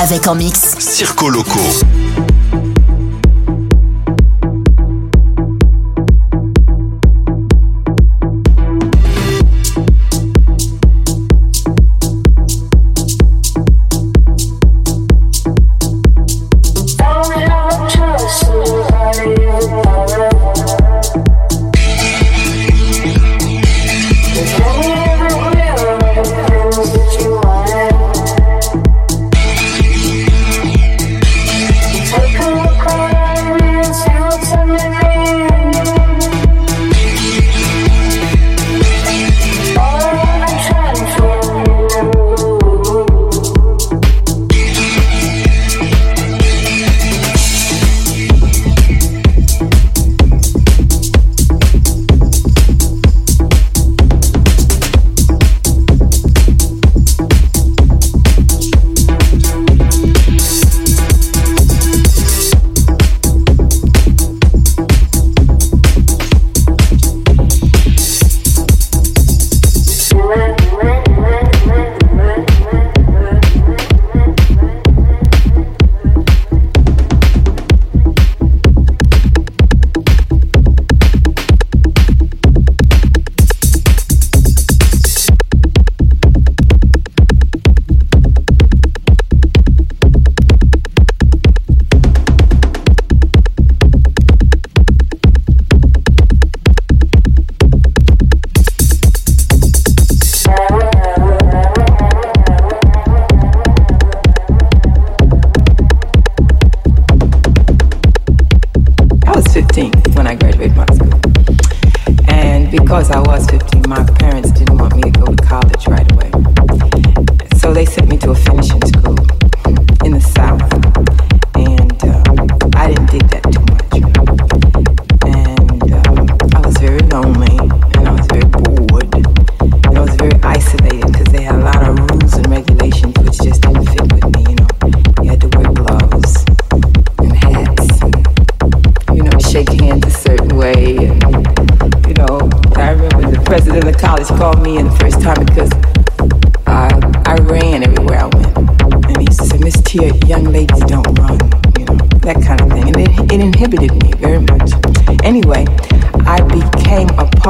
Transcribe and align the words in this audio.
Avec 0.00 0.26
en 0.26 0.34
mix. 0.34 0.74
Circo 0.80 1.28
Loco. 1.28 1.60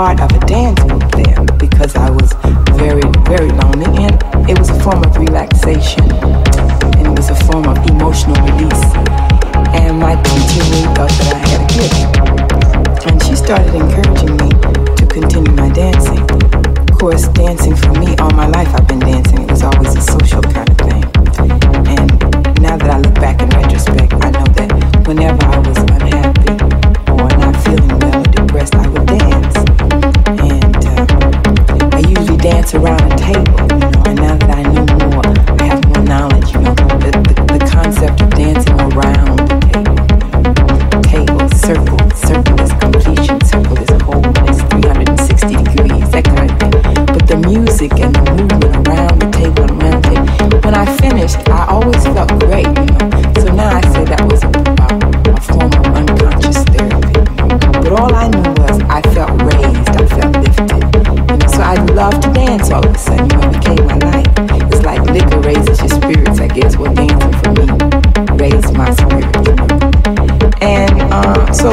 part 0.02 0.20
of 0.20 0.42
a 0.42 0.46
dance 0.46 0.82
group 0.82 1.06
there 1.12 1.38
because 1.62 1.94
I 1.94 2.10
was 2.10 2.32
very, 2.74 3.06
very 3.22 3.50
lonely. 3.62 4.02
And 4.02 4.18
it 4.50 4.58
was 4.58 4.68
a 4.68 4.78
form 4.82 5.00
of 5.04 5.16
relaxation 5.16 6.10
and 6.98 7.06
it 7.06 7.14
was 7.14 7.30
a 7.30 7.38
form 7.46 7.66
of 7.70 7.78
emotional 7.86 8.34
release. 8.42 8.82
And 9.78 10.00
my 10.00 10.18
teacher 10.26 10.62
really 10.74 10.90
thought 10.98 11.14
that 11.22 11.38
I 11.38 11.42
had 11.46 11.60
a 11.62 11.68
gift. 11.70 13.06
And 13.06 13.22
she 13.22 13.36
started 13.36 13.72
encouraging 13.78 14.34
me 14.42 14.50
to 14.98 15.06
continue 15.06 15.52
my 15.52 15.70
dancing. 15.70 16.22
Of 16.90 16.98
course, 16.98 17.28
dancing 17.28 17.76
for 17.76 17.92
me 17.92 18.16
all 18.16 18.32
my 18.32 18.48
life, 18.48 18.74
I've 18.74 18.88
been 18.88 18.98
dancing. 18.98 19.44
It 19.44 19.50
was 19.52 19.62
always 19.62 19.94
a 19.94 20.02
social 20.02 20.42
kind 20.42 20.68
of 20.68 20.78
thing. 20.82 21.04
And 21.94 22.10
now 22.58 22.74
that 22.76 22.90
I 22.90 22.98
look 22.98 23.14
back 23.22 23.40
in 23.40 23.48
retrospect, 23.50 24.14
I 24.14 24.30
know 24.34 24.48
that 24.58 25.06
whenever 25.06 25.44
I 25.46 25.58
was 25.58 25.78
Around 32.74 33.12
a 33.12 33.16
table. 33.18 33.61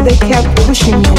they 0.10 0.18
kept 0.18 0.56
pushing 0.66 1.02
me. 1.02 1.19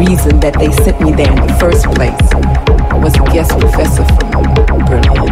reason 0.00 0.40
that 0.40 0.56
they 0.56 0.72
sent 0.80 0.96
me 1.04 1.12
there 1.12 1.28
in 1.28 1.44
the 1.44 1.52
first 1.60 1.84
place, 1.92 2.16
was 3.04 3.12
a 3.20 3.24
guest 3.28 3.52
professor 3.60 4.00
from 4.16 4.80
Berlin. 4.88 5.28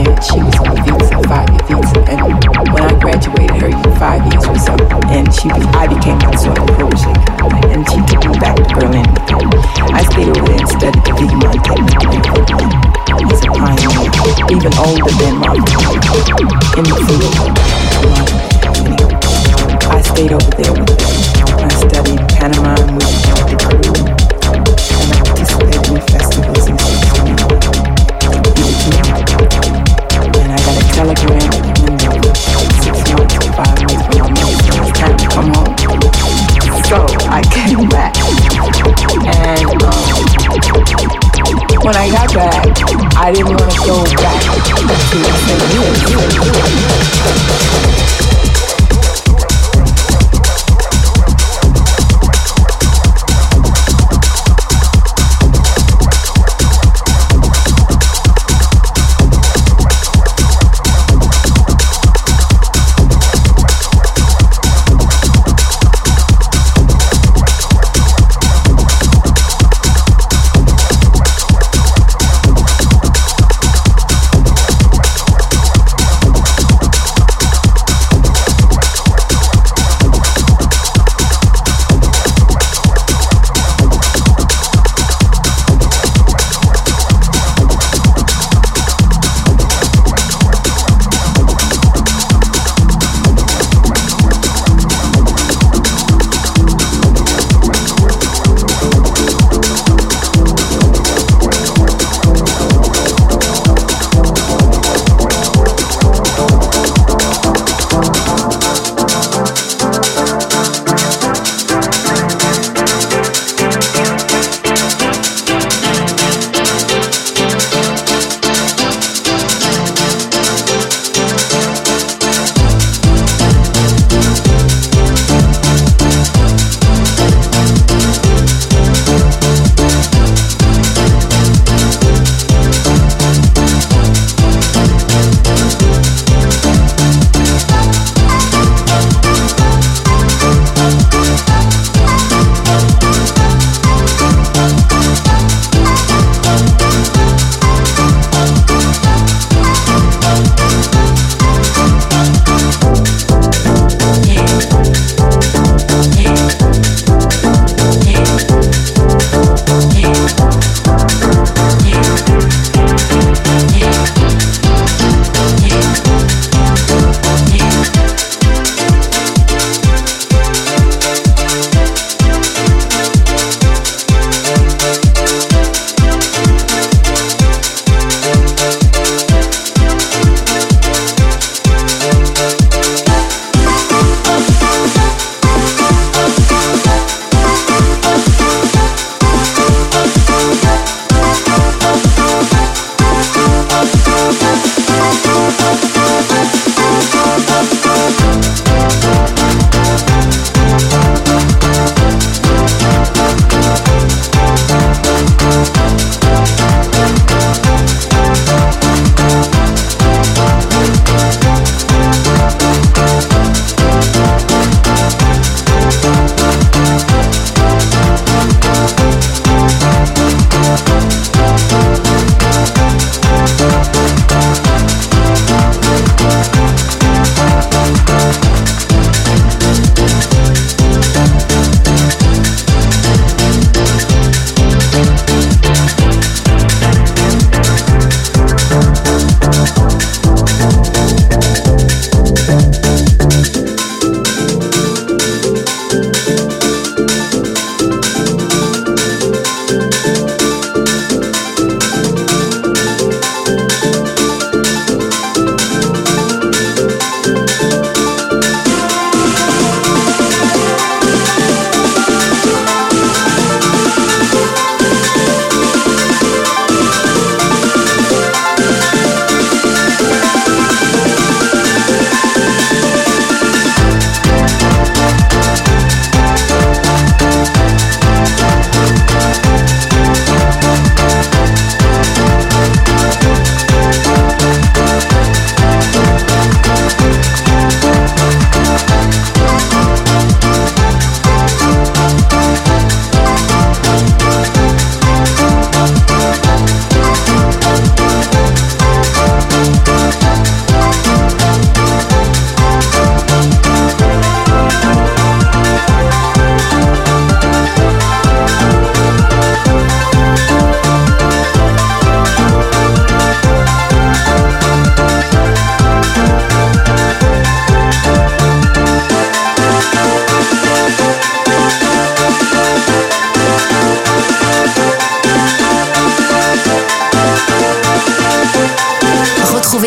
And 0.00 0.16
she 0.24 0.40
was 0.40 0.56
on 0.64 0.80
visa, 0.80 1.20
five-year 1.28 1.60
visa. 1.68 2.00
And 2.08 2.24
when 2.72 2.88
I 2.88 2.96
graduated, 2.96 3.60
her 3.60 3.68
five 4.00 4.24
years 4.32 4.48
was 4.48 4.64
up, 4.64 4.80
and 5.12 5.28
she 5.28 5.52
I 5.76 5.84
became 5.92 6.16
her 6.24 6.32
sort 6.40 6.56
of 6.56 6.72
protege. 6.72 7.12
And 7.68 7.84
she 7.84 8.00
took 8.08 8.24
me 8.24 8.40
back 8.40 8.56
to 8.56 8.64
Berlin. 8.72 9.04
I 9.92 10.08
stayed 10.08 10.32
over 10.32 10.40
there 10.40 10.56
and 10.56 10.70
studied 10.72 11.04
the 11.04 11.12
Wiedemann 11.20 11.60
technique. 11.60 12.00
He's 13.20 13.44
a 13.44 13.52
pioneer, 13.52 14.08
even 14.56 14.72
older 14.80 15.12
than 15.20 15.36
Marvin 15.36 15.68
in 16.80 16.84
the 16.88 16.96
field. 17.04 17.60
I 19.84 20.00
stayed 20.00 20.32
over 20.32 20.48
there 20.56 20.72
with 20.72 20.96
them. 20.96 21.12
I 21.60 21.68
studied 21.76 22.19
The 22.40 22.48
I 43.22 43.32
didn't 43.32 43.48
want 43.48 43.70
to 43.70 43.78
go 43.84 44.02
back 44.16 44.42
to 45.10 45.20
St. 48.16 48.29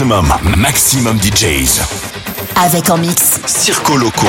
Maximum, 0.00 0.32
maximum 0.56 1.18
DJs. 1.20 1.82
Avec 2.56 2.88
en 2.88 2.96
mix. 2.96 3.38
Circo 3.44 3.98
Loco. 3.98 4.28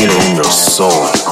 feel 0.00 0.34
your 0.34 0.44
soul. 0.44 1.29